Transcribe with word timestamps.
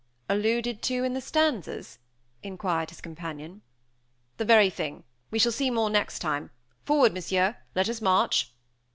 "Alluded 0.29 0.81
to 0.81 1.03
in 1.03 1.13
the 1.13 1.21
stanzas?" 1.21 1.99
inquired 2.41 2.89
his 2.89 3.01
companion. 3.01 3.61
"The 4.37 4.45
very 4.45 4.71
thing. 4.71 5.03
We 5.29 5.37
shall 5.37 5.51
see 5.51 5.69
more 5.69 5.91
next 5.91 6.17
time. 6.17 6.49
Forward, 6.85 7.13
Monsieur; 7.13 7.57
let 7.75 7.87
us 7.87 8.01
march." 8.01 8.51